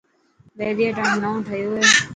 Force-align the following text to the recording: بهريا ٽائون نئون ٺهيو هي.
بهريا 0.57 0.89
ٽائون 0.97 1.17
نئون 1.23 1.39
ٺهيو 1.47 1.69
هي. 1.77 1.85